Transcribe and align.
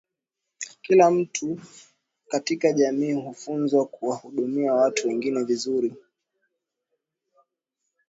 kila 0.81 1.11
mtu 1.11 1.59
katika 2.27 2.73
jamii 2.73 3.13
hufunzwa 3.13 3.85
kuwahudumia 3.85 4.73
watu 4.73 5.07
wengine 5.07 5.43
vizuri 5.43 5.93